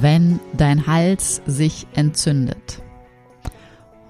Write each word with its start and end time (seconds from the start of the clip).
Wenn 0.00 0.40
dein 0.56 0.86
Hals 0.86 1.42
sich 1.46 1.86
entzündet. 1.94 2.82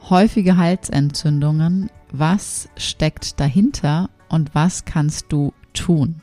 Häufige 0.09 0.57
Halsentzündungen, 0.57 1.91
was 2.13 2.69
steckt 2.77 3.41
dahinter 3.41 4.11
und 4.29 4.55
was 4.55 4.85
kannst 4.85 5.27
du 5.31 5.53
tun? 5.73 6.23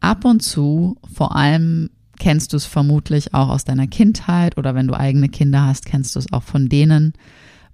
Ab 0.00 0.24
und 0.24 0.42
zu, 0.42 0.96
vor 1.12 1.34
allem 1.34 1.90
kennst 2.18 2.52
du 2.52 2.56
es 2.56 2.66
vermutlich 2.66 3.34
auch 3.34 3.48
aus 3.48 3.64
deiner 3.64 3.86
Kindheit 3.86 4.58
oder 4.58 4.74
wenn 4.74 4.86
du 4.86 4.94
eigene 4.94 5.28
Kinder 5.28 5.66
hast, 5.66 5.86
kennst 5.86 6.14
du 6.14 6.18
es 6.18 6.32
auch 6.32 6.42
von 6.42 6.68
denen, 6.68 7.14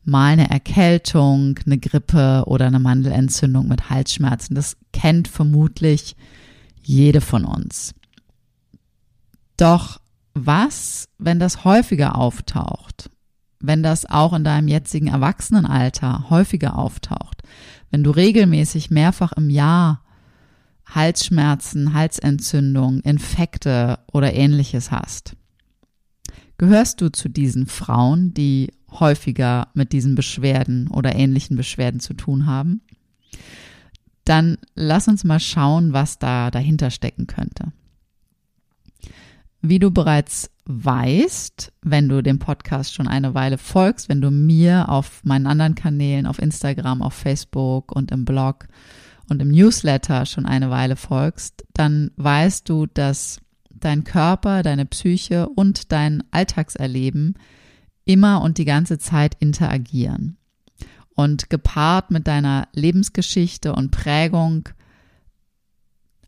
mal 0.04 0.32
eine 0.32 0.50
Erkältung, 0.50 1.58
eine 1.66 1.78
Grippe 1.78 2.44
oder 2.46 2.66
eine 2.66 2.78
Mandelentzündung 2.78 3.68
mit 3.68 3.90
Halsschmerzen. 3.90 4.54
Das 4.54 4.76
kennt 4.92 5.28
vermutlich 5.28 6.16
jede 6.82 7.20
von 7.20 7.44
uns. 7.44 7.94
Doch 9.56 10.00
was, 10.34 11.08
wenn 11.18 11.38
das 11.38 11.64
häufiger 11.64 12.16
auftaucht? 12.16 13.10
Wenn 13.58 13.82
das 13.82 14.06
auch 14.06 14.32
in 14.32 14.44
deinem 14.44 14.68
jetzigen 14.68 15.08
Erwachsenenalter 15.08 16.30
häufiger 16.30 16.78
auftaucht? 16.78 17.42
Wenn 17.90 18.04
du 18.04 18.10
regelmäßig 18.10 18.90
mehrfach 18.90 19.32
im 19.32 19.50
Jahr 19.50 20.02
Halsschmerzen, 20.86 21.94
Halsentzündung, 21.94 23.00
Infekte 23.00 23.98
oder 24.12 24.32
ähnliches 24.32 24.90
hast? 24.90 25.36
Gehörst 26.58 27.00
du 27.00 27.10
zu 27.10 27.28
diesen 27.28 27.66
Frauen, 27.66 28.34
die 28.34 28.72
häufiger 28.90 29.68
mit 29.74 29.92
diesen 29.92 30.14
Beschwerden 30.14 30.88
oder 30.88 31.14
ähnlichen 31.14 31.56
Beschwerden 31.56 32.00
zu 32.00 32.14
tun 32.14 32.46
haben? 32.46 32.82
Dann 34.24 34.58
lass 34.74 35.08
uns 35.08 35.24
mal 35.24 35.40
schauen, 35.40 35.92
was 35.92 36.18
da 36.18 36.50
dahinter 36.50 36.90
stecken 36.90 37.26
könnte. 37.26 37.72
Wie 39.62 39.78
du 39.78 39.90
bereits 39.90 40.50
weißt, 40.64 41.72
wenn 41.82 42.08
du 42.08 42.22
dem 42.22 42.38
Podcast 42.38 42.94
schon 42.94 43.08
eine 43.08 43.34
Weile 43.34 43.58
folgst, 43.58 44.08
wenn 44.08 44.20
du 44.20 44.30
mir 44.30 44.88
auf 44.88 45.22
meinen 45.24 45.46
anderen 45.46 45.74
Kanälen, 45.74 46.26
auf 46.26 46.38
Instagram, 46.38 47.02
auf 47.02 47.12
Facebook 47.12 47.92
und 47.92 48.10
im 48.10 48.24
Blog 48.24 48.68
und 49.28 49.42
im 49.42 49.48
Newsletter 49.48 50.26
schon 50.26 50.46
eine 50.46 50.70
Weile 50.70 50.96
folgst, 50.96 51.64
dann 51.74 52.10
weißt 52.16 52.68
du, 52.68 52.86
dass 52.86 53.40
dein 53.70 54.04
Körper, 54.04 54.62
deine 54.62 54.86
Psyche 54.86 55.48
und 55.48 55.92
dein 55.92 56.22
Alltagserleben 56.30 57.34
immer 58.04 58.42
und 58.42 58.58
die 58.58 58.64
ganze 58.64 58.98
Zeit 58.98 59.36
interagieren. 59.40 60.36
Und 61.14 61.50
gepaart 61.50 62.10
mit 62.10 62.26
deiner 62.26 62.68
Lebensgeschichte 62.72 63.74
und 63.74 63.90
Prägung 63.90 64.68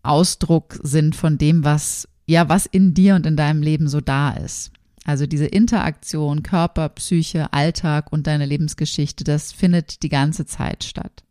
Ausdruck 0.03 0.79
sind 0.83 1.15
von 1.15 1.39
dem, 1.39 1.65
was 1.65 2.09
ja, 2.27 2.49
was 2.49 2.67
in 2.67 2.95
dir 2.95 3.15
und 3.15 3.27
in 3.27 3.37
deinem 3.37 3.63
Leben 3.63 3.89
so 3.89 4.01
da 4.01 4.31
ist. 4.33 4.73
Also 5.05 5.27
diese 5.27 5.47
Interaktion 5.47 6.43
Körper, 6.43 6.89
Psyche, 6.91 7.53
Alltag 7.53 8.13
und 8.13 8.27
deine 8.27 8.47
Lebensgeschichte, 8.47 9.25
das 9.25 9.53
findet 9.53 10.03
die 10.03 10.09
ganze 10.09 10.47
Zeit 10.47 10.85
statt. 10.85 11.25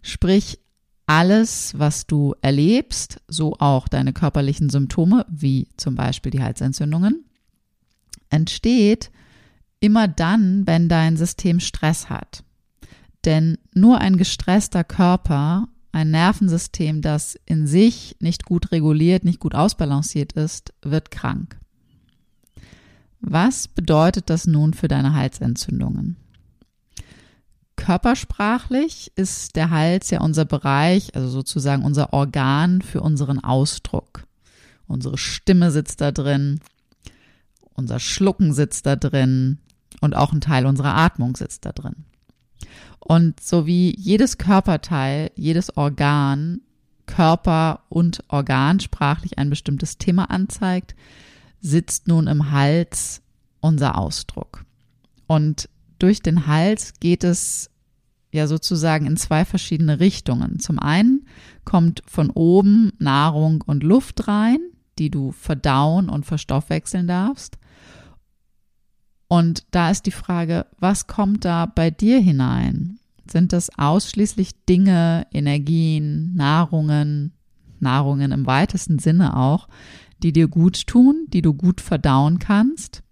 Sprich, 0.00 0.58
alles, 1.06 1.78
was 1.78 2.06
du 2.06 2.34
erlebst, 2.42 3.20
so 3.28 3.56
auch 3.58 3.88
deine 3.88 4.12
körperlichen 4.12 4.68
Symptome, 4.68 5.24
wie 5.28 5.68
zum 5.76 5.94
Beispiel 5.94 6.30
die 6.30 6.42
Halsentzündungen, 6.42 7.24
entsteht 8.30 9.10
immer 9.80 10.08
dann, 10.08 10.66
wenn 10.66 10.88
dein 10.88 11.16
System 11.16 11.60
Stress 11.60 12.10
hat. 12.10 12.44
Denn 13.24 13.58
nur 13.74 13.98
ein 13.98 14.16
gestresster 14.16 14.84
Körper 14.84 15.68
ein 15.92 16.10
Nervensystem, 16.10 17.02
das 17.02 17.38
in 17.46 17.66
sich 17.66 18.16
nicht 18.20 18.44
gut 18.44 18.72
reguliert, 18.72 19.24
nicht 19.24 19.40
gut 19.40 19.54
ausbalanciert 19.54 20.32
ist, 20.32 20.72
wird 20.82 21.10
krank. 21.10 21.58
Was 23.20 23.68
bedeutet 23.68 24.30
das 24.30 24.46
nun 24.46 24.74
für 24.74 24.88
deine 24.88 25.14
Halsentzündungen? 25.14 26.16
Körpersprachlich 27.76 29.12
ist 29.16 29.56
der 29.56 29.70
Hals 29.70 30.10
ja 30.10 30.20
unser 30.20 30.44
Bereich, 30.44 31.14
also 31.14 31.28
sozusagen 31.28 31.84
unser 31.84 32.12
Organ 32.12 32.82
für 32.82 33.00
unseren 33.00 33.42
Ausdruck. 33.42 34.24
Unsere 34.86 35.18
Stimme 35.18 35.70
sitzt 35.70 36.00
da 36.00 36.12
drin, 36.12 36.60
unser 37.74 38.00
Schlucken 38.00 38.52
sitzt 38.52 38.86
da 38.86 38.96
drin 38.96 39.58
und 40.00 40.16
auch 40.16 40.32
ein 40.32 40.40
Teil 40.40 40.66
unserer 40.66 40.96
Atmung 40.96 41.36
sitzt 41.36 41.64
da 41.64 41.72
drin. 41.72 42.04
Und 43.08 43.40
so 43.40 43.66
wie 43.66 43.94
jedes 43.98 44.36
Körperteil, 44.36 45.30
jedes 45.34 45.74
Organ 45.78 46.60
Körper 47.06 47.80
und 47.88 48.22
Organ 48.28 48.80
sprachlich 48.80 49.38
ein 49.38 49.48
bestimmtes 49.48 49.96
Thema 49.96 50.30
anzeigt, 50.30 50.94
sitzt 51.58 52.06
nun 52.06 52.26
im 52.26 52.52
Hals 52.52 53.22
unser 53.60 53.96
Ausdruck. 53.96 54.66
Und 55.26 55.70
durch 55.98 56.20
den 56.20 56.46
Hals 56.46 56.92
geht 57.00 57.24
es 57.24 57.70
ja 58.30 58.46
sozusagen 58.46 59.06
in 59.06 59.16
zwei 59.16 59.46
verschiedene 59.46 60.00
Richtungen. 60.00 60.60
Zum 60.60 60.78
einen 60.78 61.26
kommt 61.64 62.02
von 62.06 62.28
oben 62.28 62.92
Nahrung 62.98 63.64
und 63.66 63.82
Luft 63.82 64.28
rein, 64.28 64.58
die 64.98 65.08
du 65.08 65.32
verdauen 65.32 66.10
und 66.10 66.26
verstoffwechseln 66.26 67.06
darfst. 67.06 67.56
Und 69.28 69.64
da 69.70 69.90
ist 69.90 70.06
die 70.06 70.10
Frage, 70.10 70.66
was 70.78 71.06
kommt 71.06 71.44
da 71.44 71.66
bei 71.66 71.90
dir 71.90 72.18
hinein? 72.18 72.98
Sind 73.30 73.52
das 73.52 73.68
ausschließlich 73.78 74.64
Dinge, 74.66 75.26
Energien, 75.32 76.34
Nahrungen, 76.34 77.32
Nahrungen 77.78 78.32
im 78.32 78.46
weitesten 78.46 78.98
Sinne 78.98 79.36
auch, 79.36 79.68
die 80.22 80.32
dir 80.32 80.48
gut 80.48 80.86
tun, 80.86 81.26
die 81.28 81.42
du 81.42 81.52
gut 81.52 81.82
verdauen 81.82 82.38
kannst? 82.38 83.02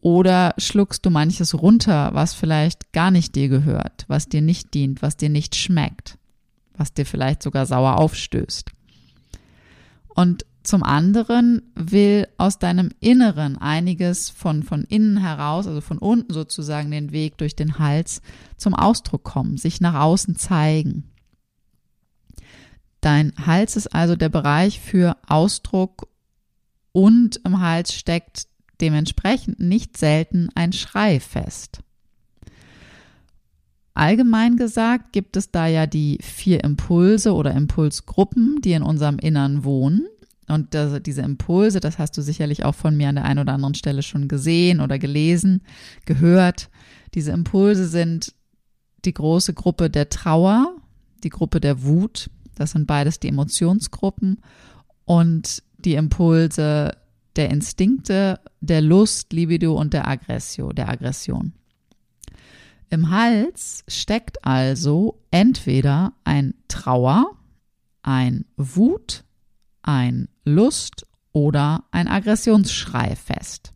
Oder 0.00 0.54
schluckst 0.56 1.04
du 1.04 1.10
manches 1.10 1.60
runter, 1.60 2.10
was 2.14 2.32
vielleicht 2.32 2.92
gar 2.92 3.10
nicht 3.10 3.34
dir 3.34 3.50
gehört, 3.50 4.06
was 4.08 4.28
dir 4.28 4.40
nicht 4.40 4.72
dient, 4.72 5.02
was 5.02 5.18
dir 5.18 5.28
nicht 5.28 5.54
schmeckt, 5.54 6.16
was 6.74 6.94
dir 6.94 7.04
vielleicht 7.04 7.42
sogar 7.42 7.66
sauer 7.66 7.98
aufstößt? 7.98 8.70
Und 10.14 10.46
zum 10.62 10.82
anderen 10.82 11.62
will 11.74 12.28
aus 12.36 12.58
deinem 12.58 12.90
Inneren 13.00 13.56
einiges 13.56 14.28
von, 14.28 14.62
von 14.62 14.84
innen 14.84 15.16
heraus, 15.16 15.66
also 15.66 15.80
von 15.80 15.98
unten 15.98 16.32
sozusagen 16.32 16.90
den 16.90 17.12
Weg 17.12 17.38
durch 17.38 17.56
den 17.56 17.78
Hals 17.78 18.20
zum 18.56 18.74
Ausdruck 18.74 19.24
kommen, 19.24 19.56
sich 19.56 19.80
nach 19.80 19.94
außen 19.94 20.36
zeigen. 20.36 21.10
Dein 23.00 23.32
Hals 23.46 23.76
ist 23.76 23.94
also 23.94 24.16
der 24.16 24.28
Bereich 24.28 24.80
für 24.80 25.16
Ausdruck 25.26 26.08
und 26.92 27.40
im 27.44 27.60
Hals 27.60 27.94
steckt 27.94 28.46
dementsprechend 28.80 29.60
nicht 29.60 29.96
selten 29.96 30.48
ein 30.54 30.72
Schrei 30.72 31.20
fest. 31.20 31.80
Allgemein 33.94 34.56
gesagt 34.56 35.12
gibt 35.12 35.36
es 35.36 35.50
da 35.50 35.66
ja 35.66 35.86
die 35.86 36.18
vier 36.22 36.64
Impulse 36.64 37.34
oder 37.34 37.52
Impulsgruppen, 37.52 38.60
die 38.62 38.72
in 38.72 38.82
unserem 38.82 39.18
Innern 39.18 39.64
wohnen. 39.64 40.06
Und 40.50 40.74
das, 40.74 41.02
diese 41.02 41.22
Impulse, 41.22 41.80
das 41.80 41.98
hast 41.98 42.16
du 42.18 42.22
sicherlich 42.22 42.64
auch 42.64 42.74
von 42.74 42.96
mir 42.96 43.08
an 43.08 43.14
der 43.14 43.24
einen 43.24 43.40
oder 43.40 43.52
anderen 43.52 43.74
Stelle 43.74 44.02
schon 44.02 44.28
gesehen 44.28 44.80
oder 44.80 44.98
gelesen, 44.98 45.62
gehört. 46.04 46.70
Diese 47.14 47.32
Impulse 47.32 47.86
sind 47.86 48.34
die 49.04 49.14
große 49.14 49.54
Gruppe 49.54 49.90
der 49.90 50.10
Trauer, 50.10 50.76
die 51.22 51.30
Gruppe 51.30 51.60
der 51.60 51.82
Wut, 51.82 52.30
das 52.54 52.72
sind 52.72 52.86
beides 52.86 53.20
die 53.20 53.28
Emotionsgruppen 53.28 54.40
und 55.06 55.62
die 55.78 55.94
Impulse 55.94 56.92
der 57.36 57.50
Instinkte, 57.50 58.40
der 58.60 58.82
Lust, 58.82 59.32
Libido 59.32 59.78
und 59.78 59.94
der 59.94 60.06
Aggressio, 60.06 60.72
der 60.72 60.88
Aggression. 60.88 61.54
Im 62.90 63.10
Hals 63.10 63.84
steckt 63.88 64.44
also 64.44 65.22
entweder 65.30 66.12
ein 66.24 66.54
Trauer, 66.68 67.36
ein 68.02 68.44
Wut, 68.56 69.24
ein 69.82 70.28
Lust 70.44 71.06
oder 71.32 71.84
ein 71.90 72.08
Aggressionsschrei 72.08 73.16
fest. 73.16 73.72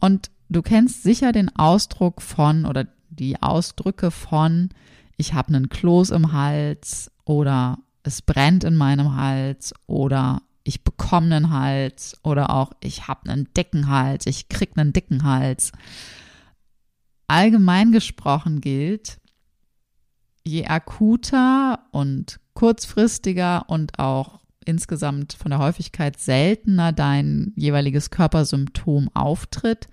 Und 0.00 0.30
du 0.48 0.62
kennst 0.62 1.02
sicher 1.02 1.32
den 1.32 1.54
Ausdruck 1.56 2.22
von 2.22 2.66
oder 2.66 2.86
die 3.10 3.40
Ausdrücke 3.40 4.10
von 4.10 4.70
ich 5.16 5.34
habe 5.34 5.48
einen 5.48 5.68
Kloß 5.68 6.10
im 6.10 6.32
Hals 6.32 7.10
oder 7.24 7.78
es 8.02 8.22
brennt 8.22 8.64
in 8.64 8.76
meinem 8.76 9.16
Hals 9.16 9.72
oder 9.86 10.42
ich 10.64 10.82
bekomme 10.82 11.36
einen 11.36 11.50
Hals 11.50 12.16
oder 12.22 12.50
auch 12.50 12.72
ich 12.80 13.06
habe 13.06 13.30
einen 13.30 13.52
dicken 13.54 13.88
Hals, 13.88 14.26
ich 14.26 14.48
krieg 14.48 14.72
einen 14.76 14.92
dicken 14.92 15.22
Hals. 15.24 15.72
Allgemein 17.26 17.92
gesprochen 17.92 18.60
gilt, 18.60 19.18
je 20.42 20.66
akuter 20.66 21.86
und 21.92 22.40
kurzfristiger 22.54 23.68
und 23.68 23.98
auch 23.98 24.40
insgesamt 24.64 25.32
von 25.34 25.50
der 25.50 25.58
Häufigkeit 25.58 26.18
seltener 26.18 26.92
dein 26.92 27.52
jeweiliges 27.56 28.10
Körpersymptom 28.10 29.10
auftritt, 29.14 29.88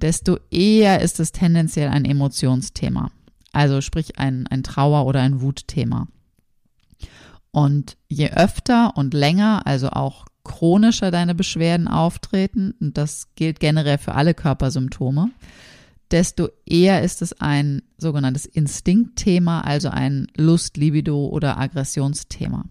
desto 0.00 0.38
eher 0.50 1.00
ist 1.00 1.20
es 1.20 1.32
tendenziell 1.32 1.88
ein 1.88 2.04
Emotionsthema. 2.04 3.10
Also 3.52 3.80
sprich 3.80 4.18
ein, 4.18 4.46
ein 4.48 4.62
Trauer- 4.62 5.06
oder 5.06 5.20
ein 5.20 5.40
Wutthema. 5.40 6.08
Und 7.50 7.96
je 8.08 8.30
öfter 8.30 8.96
und 8.96 9.14
länger, 9.14 9.66
also 9.66 9.88
auch 9.88 10.26
chronischer 10.44 11.10
deine 11.10 11.34
Beschwerden 11.34 11.88
auftreten, 11.88 12.74
und 12.80 12.98
das 12.98 13.28
gilt 13.34 13.60
generell 13.60 13.98
für 13.98 14.14
alle 14.14 14.34
Körpersymptome, 14.34 15.30
desto 16.10 16.48
eher 16.66 17.02
ist 17.02 17.22
es 17.22 17.40
ein 17.40 17.82
sogenanntes 17.98 18.46
Instinktthema, 18.46 19.62
also 19.62 19.88
ein 19.88 20.28
Lust, 20.36 20.76
Libido 20.76 21.26
oder 21.26 21.58
Aggressionsthema. 21.58 22.66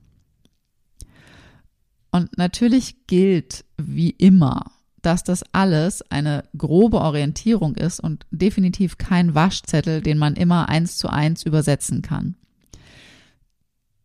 Und 2.16 2.38
natürlich 2.38 3.08
gilt 3.08 3.66
wie 3.76 4.12
immer, 4.12 4.72
dass 5.02 5.26
das 5.26 5.44
alles 5.52 6.02
eine 6.10 6.46
grobe 6.58 7.02
Orientierung 7.02 7.76
ist 7.76 8.00
und 8.00 8.26
definitiv 8.32 8.98
kein 8.98 9.36
Waschzettel, 9.36 10.00
den 10.00 10.18
man 10.18 10.36
immer 10.36 10.70
eins 10.70 10.96
zu 10.96 11.10
eins 11.10 11.44
übersetzen 11.44 12.02
kann. 12.02 12.38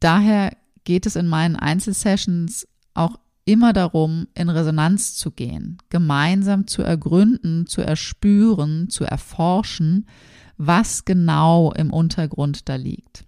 Daher 0.00 0.56
geht 0.82 1.06
es 1.06 1.14
in 1.14 1.28
meinen 1.28 1.54
Einzelsessions 1.54 2.66
auch 2.94 3.16
immer 3.44 3.72
darum, 3.72 4.26
in 4.34 4.48
Resonanz 4.48 5.14
zu 5.14 5.30
gehen, 5.30 5.78
gemeinsam 5.88 6.66
zu 6.66 6.82
ergründen, 6.82 7.68
zu 7.68 7.80
erspüren, 7.80 8.90
zu 8.90 9.04
erforschen, 9.04 10.08
was 10.56 11.04
genau 11.04 11.72
im 11.74 11.92
Untergrund 11.92 12.68
da 12.68 12.74
liegt. 12.74 13.24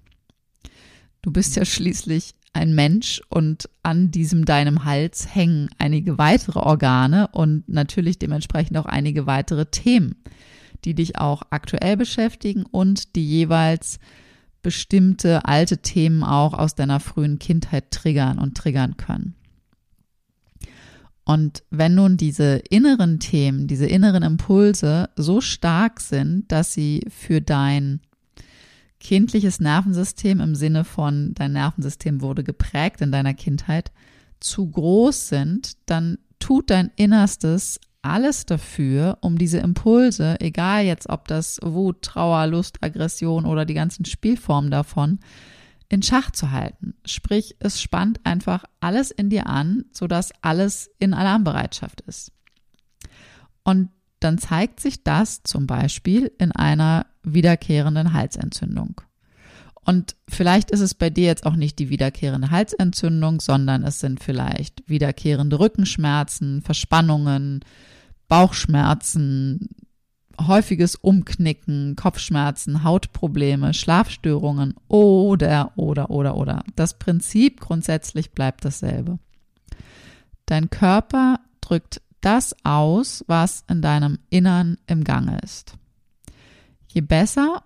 Du 1.23 1.31
bist 1.31 1.55
ja 1.55 1.65
schließlich 1.65 2.35
ein 2.53 2.75
Mensch 2.75 3.23
und 3.29 3.69
an 3.83 4.11
diesem 4.11 4.45
deinem 4.45 4.85
Hals 4.85 5.35
hängen 5.35 5.71
einige 5.79 6.19
weitere 6.19 6.59
Organe 6.59 7.29
und 7.29 7.69
natürlich 7.69 8.19
dementsprechend 8.19 8.77
auch 8.77 8.87
einige 8.87 9.27
weitere 9.27 9.67
Themen, 9.67 10.17
die 10.85 10.95
dich 10.95 11.19
auch 11.19 11.43
aktuell 11.51 11.97
beschäftigen 11.97 12.65
und 12.65 13.17
die 13.17 13.27
jeweils 13.27 13.99
bestimmte 14.63 15.45
alte 15.45 15.79
Themen 15.79 16.23
auch 16.23 16.55
aus 16.55 16.75
deiner 16.75 17.01
frühen 17.01 17.39
Kindheit 17.39 17.91
triggern 17.91 18.39
und 18.39 18.57
triggern 18.57 18.97
können. 18.97 19.35
Und 21.25 21.63
wenn 21.71 21.95
nun 21.95 22.17
diese 22.17 22.63
inneren 22.69 23.21
Themen, 23.21 23.67
diese 23.69 23.87
inneren 23.87 24.23
Impulse 24.23 25.09
so 25.17 25.41
stark 25.41 26.01
sind, 26.01 26.51
dass 26.51 26.73
sie 26.73 27.07
für 27.09 27.41
dein 27.41 28.01
kindliches 29.03 29.59
Nervensystem 29.59 30.41
im 30.41 30.55
Sinne 30.55 30.85
von 30.85 31.35
dein 31.35 31.53
Nervensystem 31.53 32.21
wurde 32.21 32.45
geprägt 32.45 33.01
in 33.01 33.11
deiner 33.11 33.35
Kindheit 33.35 33.91
zu 34.39 34.71
groß 34.71 35.29
sind, 35.29 35.73
dann 35.87 36.19
tut 36.39 36.71
dein 36.71 36.93
Innerstes 36.95 37.81
alles 38.03 38.47
dafür, 38.47 39.19
um 39.21 39.39
diese 39.39 39.59
Impulse, 39.59 40.41
egal 40.41 40.85
jetzt 40.85 41.09
ob 41.09 41.27
das 41.27 41.59
Wut, 41.63 42.03
Trauer, 42.03 42.47
Lust, 42.47 42.79
Aggression 42.81 43.45
oder 43.45 43.65
die 43.65 43.75
ganzen 43.75 44.05
Spielformen 44.05 44.71
davon, 44.71 45.19
in 45.89 46.03
Schach 46.03 46.31
zu 46.31 46.53
halten. 46.53 46.95
Sprich, 47.05 47.57
es 47.59 47.83
spannt 47.83 48.21
einfach 48.25 48.65
alles 48.79 49.11
in 49.11 49.31
dir 49.31 49.49
an, 49.49 49.85
sodass 49.93 50.33
alles 50.43 50.91
in 51.01 51.13
Alarmbereitschaft 51.13 52.03
ist. 52.03 52.33
Und 53.65 53.91
dann 54.25 54.39
zeigt 54.39 54.81
sich 54.81 55.03
das 55.05 55.43
zum 55.43 55.67
Beispiel 55.67 56.33
in 56.39 56.53
einer 56.53 57.07
wiederkehrenden 57.23 58.13
Halsentzündung. 58.13 59.01
Und 59.85 60.15
vielleicht 60.29 60.71
ist 60.71 60.81
es 60.81 60.95
bei 60.95 61.11
dir 61.11 61.27
jetzt 61.27 61.45
auch 61.45 61.57
nicht 61.57 61.79
die 61.79 61.89
wiederkehrende 61.89 62.51
Halsentzündung, 62.51 63.41
sondern 63.41 63.83
es 63.83 63.99
sind 63.99 64.23
vielleicht 64.23 64.89
wiederkehrende 64.89 65.59
Rückenschmerzen, 65.59 66.63
Verspannungen, 66.63 67.61
Bauchschmerzen, 68.29 69.69
häufiges 70.41 70.95
Umknicken, 70.95 71.97
Kopfschmerzen, 71.97 72.85
Hautprobleme, 72.85 73.75
Schlafstörungen 73.75 74.75
oder, 74.89 75.73
oder, 75.77 76.11
oder, 76.11 76.37
oder. 76.37 76.65
Das 76.77 76.99
Prinzip 76.99 77.61
grundsätzlich 77.61 78.31
bleibt 78.33 78.65
dasselbe. 78.65 79.19
Dein 80.47 80.71
Körper 80.71 81.41
drückt 81.61 82.01
das 82.23 82.57
aus, 82.65 83.25
was 83.27 83.65
in 83.69 83.83
deinem 83.83 84.19
Innern 84.31 84.79
im 84.87 85.05
Gange 85.05 85.39
ist. 85.43 85.75
Je 86.89 87.03
besser 87.03 87.63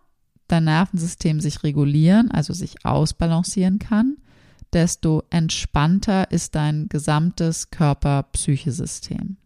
dein 0.49 0.64
Nervensystem 0.64 1.41
sich 1.41 1.62
regulieren, 1.62 2.31
also 2.31 2.53
sich 2.53 2.85
ausbalancieren 2.85 3.79
kann, 3.79 4.17
desto 4.73 5.23
entspannter 5.31 6.31
ist 6.31 6.55
dein 6.55 6.88
gesamtes 6.88 7.70
Körper-Psychesystem. 7.70 9.37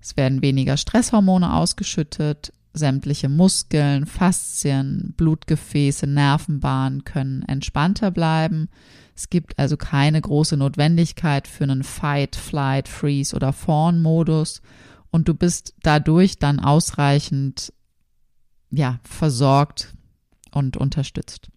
Es 0.00 0.16
werden 0.16 0.42
weniger 0.42 0.76
Stresshormone 0.76 1.54
ausgeschüttet, 1.54 2.52
sämtliche 2.72 3.28
Muskeln, 3.28 4.06
Faszien, 4.06 5.14
Blutgefäße, 5.16 6.06
Nervenbahnen 6.06 7.04
können 7.04 7.42
entspannter 7.42 8.10
bleiben. 8.10 8.68
Es 9.14 9.28
gibt 9.28 9.58
also 9.58 9.76
keine 9.76 10.20
große 10.20 10.56
Notwendigkeit 10.56 11.48
für 11.48 11.64
einen 11.64 11.82
Fight, 11.82 12.36
Flight, 12.36 12.88
Freeze 12.88 13.34
oder 13.34 13.52
Fawn-Modus 13.52 14.62
und 15.10 15.28
du 15.28 15.34
bist 15.34 15.74
dadurch 15.82 16.38
dann 16.38 16.60
ausreichend 16.60 17.72
ja, 18.70 19.00
versorgt 19.02 19.92
und 20.52 20.76
unterstützt. 20.76 21.50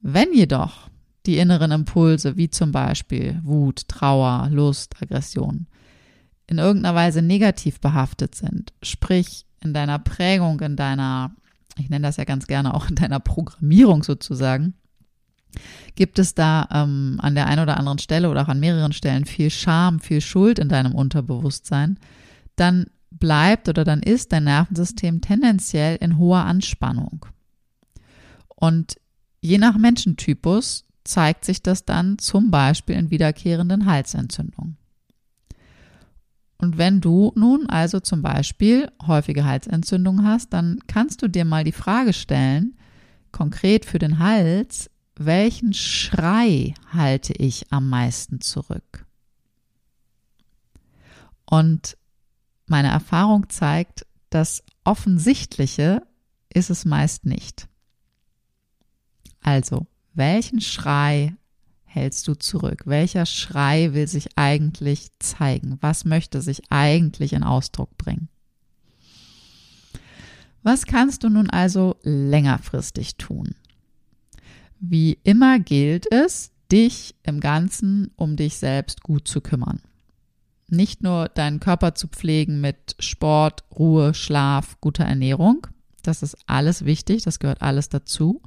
Wenn 0.00 0.32
jedoch 0.34 0.90
die 1.24 1.38
inneren 1.38 1.72
Impulse, 1.72 2.36
wie 2.36 2.50
zum 2.50 2.70
Beispiel 2.70 3.40
Wut, 3.42 3.88
Trauer, 3.88 4.48
Lust, 4.50 5.02
Aggression, 5.02 5.66
in 6.46 6.58
irgendeiner 6.58 6.94
Weise 6.94 7.22
negativ 7.22 7.80
behaftet 7.80 8.34
sind, 8.34 8.72
sprich 8.82 9.45
in 9.62 9.74
deiner 9.74 9.98
Prägung, 9.98 10.60
in 10.60 10.76
deiner, 10.76 11.32
ich 11.78 11.88
nenne 11.88 12.06
das 12.06 12.16
ja 12.16 12.24
ganz 12.24 12.46
gerne 12.46 12.74
auch 12.74 12.88
in 12.88 12.94
deiner 12.96 13.20
Programmierung 13.20 14.02
sozusagen, 14.02 14.74
gibt 15.94 16.18
es 16.18 16.34
da 16.34 16.68
ähm, 16.70 17.18
an 17.20 17.34
der 17.34 17.46
einen 17.46 17.62
oder 17.62 17.78
anderen 17.78 17.98
Stelle 17.98 18.30
oder 18.30 18.42
auch 18.42 18.48
an 18.48 18.60
mehreren 18.60 18.92
Stellen 18.92 19.24
viel 19.24 19.50
Scham, 19.50 20.00
viel 20.00 20.20
Schuld 20.20 20.58
in 20.58 20.68
deinem 20.68 20.94
Unterbewusstsein, 20.94 21.98
dann 22.56 22.86
bleibt 23.10 23.68
oder 23.68 23.84
dann 23.84 24.02
ist 24.02 24.32
dein 24.32 24.44
Nervensystem 24.44 25.20
tendenziell 25.20 25.96
in 25.96 26.18
hoher 26.18 26.44
Anspannung. 26.44 27.26
Und 28.54 28.96
je 29.40 29.58
nach 29.58 29.76
Menschentypus 29.78 30.84
zeigt 31.04 31.44
sich 31.44 31.62
das 31.62 31.84
dann 31.84 32.18
zum 32.18 32.50
Beispiel 32.50 32.96
in 32.96 33.10
wiederkehrenden 33.10 33.86
Halsentzündungen. 33.86 34.76
Und 36.58 36.78
wenn 36.78 37.00
du 37.00 37.32
nun 37.34 37.68
also 37.68 38.00
zum 38.00 38.22
Beispiel 38.22 38.90
häufige 39.06 39.44
Halsentzündungen 39.44 40.26
hast, 40.26 40.52
dann 40.52 40.78
kannst 40.86 41.22
du 41.22 41.28
dir 41.28 41.44
mal 41.44 41.64
die 41.64 41.72
Frage 41.72 42.12
stellen, 42.12 42.78
konkret 43.30 43.84
für 43.84 43.98
den 43.98 44.18
Hals, 44.18 44.90
welchen 45.16 45.72
Schrei 45.74 46.74
halte 46.92 47.34
ich 47.34 47.72
am 47.72 47.88
meisten 47.88 48.40
zurück? 48.40 49.06
Und 51.44 51.96
meine 52.66 52.88
Erfahrung 52.88 53.48
zeigt, 53.48 54.06
das 54.30 54.62
Offensichtliche 54.84 56.02
ist 56.52 56.70
es 56.70 56.84
meist 56.84 57.24
nicht. 57.26 57.68
Also, 59.40 59.86
welchen 60.14 60.60
Schrei 60.60 61.36
hältst 61.96 62.28
du 62.28 62.34
zurück? 62.34 62.82
Welcher 62.86 63.26
Schrei 63.26 63.92
will 63.94 64.06
sich 64.06 64.38
eigentlich 64.38 65.08
zeigen? 65.18 65.78
Was 65.80 66.04
möchte 66.04 66.40
sich 66.40 66.62
eigentlich 66.70 67.32
in 67.32 67.42
Ausdruck 67.42 67.96
bringen? 67.98 68.28
Was 70.62 70.86
kannst 70.86 71.24
du 71.24 71.28
nun 71.28 71.50
also 71.50 71.96
längerfristig 72.02 73.16
tun? 73.16 73.54
Wie 74.78 75.18
immer 75.24 75.58
gilt 75.58 76.12
es, 76.12 76.52
dich 76.70 77.14
im 77.22 77.40
Ganzen 77.40 78.10
um 78.16 78.36
dich 78.36 78.56
selbst 78.56 79.02
gut 79.02 79.26
zu 79.26 79.40
kümmern 79.40 79.80
nicht 80.68 81.02
nur 81.02 81.28
deinen 81.28 81.60
Körper 81.60 81.94
zu 81.94 82.08
pflegen 82.08 82.60
mit 82.60 82.96
Sport, 82.98 83.64
Ruhe, 83.76 84.14
Schlaf, 84.14 84.80
guter 84.80 85.04
Ernährung. 85.04 85.66
Das 86.02 86.22
ist 86.22 86.36
alles 86.46 86.84
wichtig, 86.84 87.22
das 87.22 87.38
gehört 87.38 87.62
alles 87.62 87.88
dazu, 87.88 88.42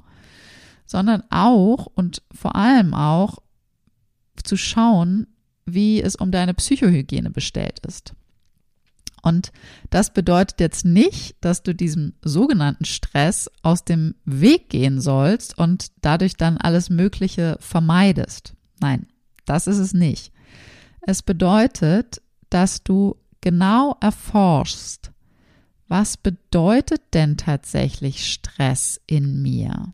sondern 0.90 1.22
auch 1.30 1.86
und 1.86 2.20
vor 2.32 2.56
allem 2.56 2.94
auch 2.94 3.38
zu 4.42 4.56
schauen, 4.56 5.28
wie 5.64 6.02
es 6.02 6.16
um 6.16 6.32
deine 6.32 6.52
Psychohygiene 6.52 7.30
bestellt 7.30 7.78
ist. 7.86 8.12
Und 9.22 9.52
das 9.90 10.12
bedeutet 10.12 10.58
jetzt 10.58 10.84
nicht, 10.84 11.36
dass 11.42 11.62
du 11.62 11.76
diesem 11.76 12.14
sogenannten 12.22 12.86
Stress 12.86 13.48
aus 13.62 13.84
dem 13.84 14.16
Weg 14.24 14.68
gehen 14.70 15.00
sollst 15.00 15.56
und 15.56 15.92
dadurch 16.00 16.36
dann 16.36 16.56
alles 16.56 16.90
Mögliche 16.90 17.56
vermeidest. 17.60 18.54
Nein, 18.80 19.06
das 19.44 19.68
ist 19.68 19.78
es 19.78 19.94
nicht. 19.94 20.32
Es 21.02 21.22
bedeutet, 21.22 22.20
dass 22.48 22.82
du 22.82 23.14
genau 23.40 23.96
erforschst, 24.00 25.12
was 25.86 26.16
bedeutet 26.16 27.02
denn 27.14 27.36
tatsächlich 27.36 28.26
Stress 28.26 29.00
in 29.06 29.40
mir? 29.40 29.92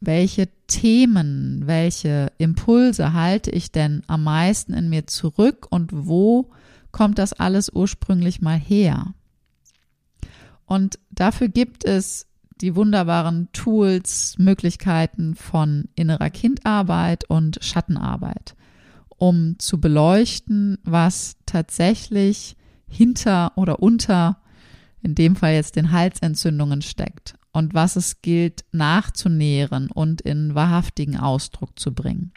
Welche 0.00 0.48
Themen, 0.66 1.62
welche 1.66 2.32
Impulse 2.38 3.12
halte 3.12 3.50
ich 3.50 3.72
denn 3.72 4.02
am 4.08 4.24
meisten 4.24 4.74
in 4.74 4.88
mir 4.88 5.06
zurück 5.06 5.66
und 5.70 5.90
wo 5.92 6.50
kommt 6.92 7.18
das 7.18 7.32
alles 7.32 7.70
ursprünglich 7.70 8.40
mal 8.40 8.58
her? 8.58 9.14
Und 10.66 10.98
dafür 11.10 11.48
gibt 11.48 11.84
es 11.84 12.26
die 12.60 12.74
wunderbaren 12.74 13.48
Tools, 13.52 14.36
Möglichkeiten 14.38 15.34
von 15.34 15.88
innerer 15.94 16.30
Kindarbeit 16.30 17.24
und 17.28 17.58
Schattenarbeit, 17.62 18.56
um 19.08 19.58
zu 19.58 19.80
beleuchten, 19.80 20.78
was 20.84 21.36
tatsächlich 21.46 22.56
hinter 22.88 23.52
oder 23.56 23.80
unter, 23.82 24.38
in 25.02 25.14
dem 25.14 25.36
Fall 25.36 25.54
jetzt 25.54 25.76
den 25.76 25.92
Halsentzündungen 25.92 26.82
steckt 26.82 27.36
und 27.56 27.72
was 27.72 27.96
es 27.96 28.20
gilt 28.20 28.66
nachzunähren 28.72 29.90
und 29.90 30.20
in 30.20 30.54
wahrhaftigen 30.54 31.16
Ausdruck 31.16 31.78
zu 31.78 31.94
bringen. 31.94 32.32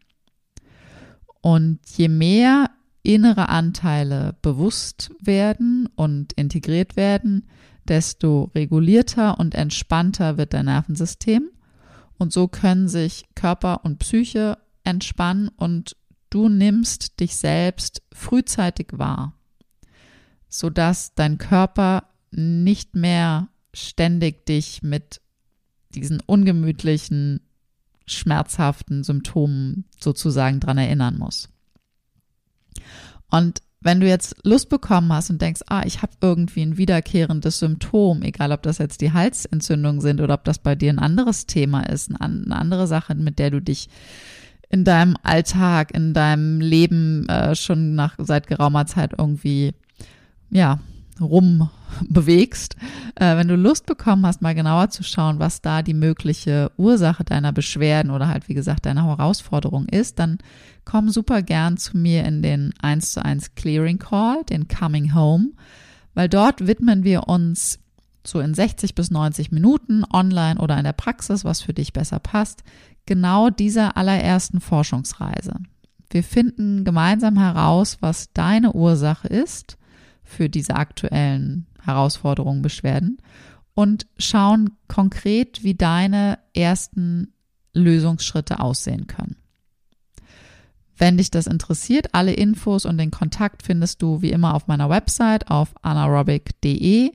Und 1.41 1.79
je 1.97 2.07
mehr 2.07 2.69
innere 3.03 3.49
Anteile 3.49 4.37
bewusst 4.41 5.11
werden 5.21 5.89
und 5.97 6.31
integriert 6.33 6.95
werden, 6.95 7.49
desto 7.85 8.49
regulierter 8.55 9.37
und 9.37 9.55
entspannter 9.55 10.37
wird 10.37 10.53
dein 10.53 10.65
Nervensystem. 10.65 11.49
Und 12.17 12.31
so 12.31 12.47
können 12.47 12.87
sich 12.87 13.25
Körper 13.35 13.83
und 13.83 13.99
Psyche 13.99 14.57
entspannen 14.85 15.49
und 15.49 15.97
du 16.29 16.47
nimmst 16.47 17.19
dich 17.19 17.35
selbst 17.35 18.03
frühzeitig 18.13 18.87
wahr, 18.93 19.33
sodass 20.47 21.13
dein 21.13 21.37
Körper 21.37 22.05
nicht 22.31 22.95
mehr 22.95 23.49
ständig 23.73 24.45
dich 24.45 24.81
mit 24.83 25.21
diesen 25.93 26.21
ungemütlichen, 26.25 27.41
schmerzhaften 28.05 29.03
Symptomen 29.03 29.85
sozusagen 29.99 30.59
dran 30.59 30.77
erinnern 30.77 31.17
muss. 31.17 31.49
Und 33.29 33.61
wenn 33.81 33.99
du 33.99 34.07
jetzt 34.07 34.35
Lust 34.43 34.69
bekommen 34.69 35.11
hast 35.13 35.29
und 35.29 35.41
denkst, 35.41 35.61
ah, 35.67 35.83
ich 35.85 36.01
habe 36.01 36.11
irgendwie 36.21 36.61
ein 36.63 36.77
wiederkehrendes 36.77 37.59
Symptom, 37.59 38.23
egal 38.23 38.51
ob 38.51 38.61
das 38.63 38.77
jetzt 38.77 39.01
die 39.01 39.13
Halsentzündung 39.13 40.01
sind 40.01 40.19
oder 40.19 40.33
ob 40.33 40.43
das 40.43 40.59
bei 40.59 40.75
dir 40.75 40.91
ein 40.91 40.99
anderes 40.99 41.45
Thema 41.45 41.83
ist, 41.83 42.11
eine 42.19 42.55
andere 42.55 42.87
Sache, 42.87 43.15
mit 43.15 43.39
der 43.39 43.51
du 43.51 43.61
dich 43.61 43.87
in 44.69 44.83
deinem 44.83 45.15
Alltag, 45.23 45.93
in 45.93 46.13
deinem 46.13 46.59
Leben 46.59 47.27
äh, 47.29 47.55
schon 47.55 47.95
nach 47.95 48.15
seit 48.17 48.47
geraumer 48.47 48.85
Zeit 48.85 49.13
irgendwie 49.17 49.73
ja 50.49 50.79
rumbewegst, 51.21 52.75
äh, 53.15 53.35
wenn 53.35 53.47
du 53.47 53.55
Lust 53.55 53.85
bekommen 53.85 54.25
hast, 54.25 54.41
mal 54.41 54.55
genauer 54.55 54.89
zu 54.89 55.03
schauen, 55.03 55.39
was 55.39 55.61
da 55.61 55.81
die 55.81 55.93
mögliche 55.93 56.71
Ursache 56.77 57.23
deiner 57.23 57.51
Beschwerden 57.51 58.11
oder 58.11 58.27
halt, 58.27 58.49
wie 58.49 58.53
gesagt, 58.53 58.85
deiner 58.85 59.05
Herausforderung 59.05 59.87
ist, 59.87 60.19
dann 60.19 60.37
komm 60.85 61.09
super 61.09 61.41
gern 61.41 61.77
zu 61.77 61.97
mir 61.97 62.25
in 62.25 62.41
den 62.41 62.73
1 62.81 63.11
zu 63.13 63.23
1 63.23 63.55
Clearing 63.55 63.99
Call, 63.99 64.43
den 64.45 64.67
Coming 64.67 65.13
Home, 65.13 65.49
weil 66.13 66.29
dort 66.29 66.65
widmen 66.65 67.03
wir 67.03 67.27
uns 67.27 67.79
so 68.25 68.39
in 68.39 68.53
60 68.53 68.95
bis 68.95 69.11
90 69.11 69.51
Minuten 69.51 70.03
online 70.11 70.59
oder 70.59 70.77
in 70.77 70.83
der 70.83 70.93
Praxis, 70.93 71.45
was 71.45 71.61
für 71.61 71.73
dich 71.73 71.93
besser 71.93 72.19
passt, 72.19 72.63
genau 73.05 73.49
dieser 73.49 73.97
allerersten 73.97 74.59
Forschungsreise. 74.59 75.53
Wir 76.11 76.23
finden 76.23 76.83
gemeinsam 76.83 77.37
heraus, 77.37 77.97
was 78.01 78.31
deine 78.33 78.73
Ursache 78.73 79.27
ist 79.27 79.78
für 80.29 80.47
diese 80.47 80.75
aktuellen 80.75 81.65
Herausforderungen, 81.81 82.61
Beschwerden 82.61 83.17
und 83.73 84.05
schauen 84.17 84.71
konkret, 84.87 85.63
wie 85.63 85.73
deine 85.73 86.37
ersten 86.53 87.33
Lösungsschritte 87.73 88.59
aussehen 88.59 89.07
können. 89.07 89.37
Wenn 90.97 91.17
dich 91.17 91.31
das 91.31 91.47
interessiert, 91.47 92.13
alle 92.13 92.33
Infos 92.33 92.85
und 92.85 92.97
den 92.97 93.09
Kontakt 93.09 93.63
findest 93.63 94.01
du 94.01 94.21
wie 94.21 94.31
immer 94.31 94.53
auf 94.53 94.67
meiner 94.67 94.89
Website 94.89 95.49
auf 95.49 95.73
anaerobic.de 95.81 97.11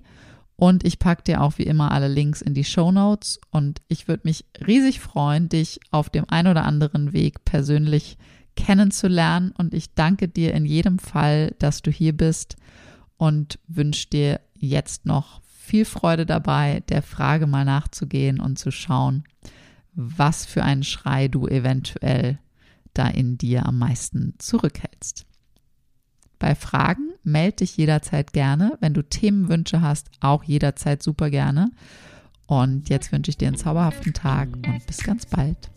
und 0.56 0.84
ich 0.84 0.98
packe 0.98 1.22
dir 1.24 1.42
auch 1.42 1.58
wie 1.58 1.64
immer 1.64 1.92
alle 1.92 2.08
Links 2.08 2.40
in 2.40 2.54
die 2.54 2.64
Show 2.64 2.90
Notes 2.90 3.38
und 3.50 3.82
ich 3.88 4.08
würde 4.08 4.22
mich 4.24 4.46
riesig 4.66 5.00
freuen, 5.00 5.48
dich 5.48 5.80
auf 5.90 6.08
dem 6.08 6.24
ein 6.28 6.46
oder 6.46 6.64
anderen 6.64 7.12
Weg 7.12 7.44
persönlich 7.44 8.16
kennenzulernen 8.56 9.52
und 9.56 9.74
ich 9.74 9.94
danke 9.94 10.28
dir 10.28 10.54
in 10.54 10.64
jedem 10.64 10.98
Fall, 10.98 11.54
dass 11.58 11.82
du 11.82 11.90
hier 11.90 12.16
bist 12.16 12.56
und 13.16 13.58
wünsche 13.68 14.08
dir 14.08 14.40
jetzt 14.54 15.06
noch 15.06 15.40
viel 15.64 15.84
Freude 15.84 16.26
dabei, 16.26 16.82
der 16.88 17.02
Frage 17.02 17.46
mal 17.46 17.64
nachzugehen 17.64 18.40
und 18.40 18.58
zu 18.58 18.70
schauen, 18.70 19.24
was 19.94 20.44
für 20.44 20.62
einen 20.62 20.82
Schrei 20.82 21.28
du 21.28 21.46
eventuell 21.46 22.38
da 22.92 23.08
in 23.08 23.38
dir 23.38 23.66
am 23.66 23.78
meisten 23.78 24.34
zurückhältst. 24.38 25.26
Bei 26.38 26.54
Fragen 26.54 27.12
melde 27.22 27.56
dich 27.56 27.76
jederzeit 27.76 28.32
gerne. 28.32 28.76
Wenn 28.80 28.92
du 28.92 29.02
Themenwünsche 29.02 29.80
hast, 29.80 30.10
auch 30.20 30.44
jederzeit 30.44 31.02
super 31.02 31.30
gerne. 31.30 31.70
Und 32.46 32.90
jetzt 32.90 33.12
wünsche 33.12 33.30
ich 33.30 33.38
dir 33.38 33.48
einen 33.48 33.56
zauberhaften 33.56 34.12
Tag 34.12 34.48
und 34.54 34.86
bis 34.86 34.98
ganz 34.98 35.24
bald. 35.26 35.70